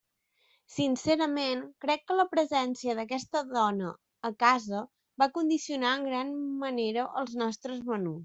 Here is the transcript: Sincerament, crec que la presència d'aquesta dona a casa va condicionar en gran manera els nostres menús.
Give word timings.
Sincerament, 0.75 1.59
crec 1.85 2.01
que 2.07 2.15
la 2.19 2.25
presència 2.31 2.95
d'aquesta 2.99 3.43
dona 3.51 3.91
a 4.29 4.33
casa 4.45 4.81
va 5.25 5.29
condicionar 5.37 5.93
en 5.99 6.09
gran 6.11 6.33
manera 6.67 7.07
els 7.23 7.37
nostres 7.43 7.85
menús. 7.93 8.19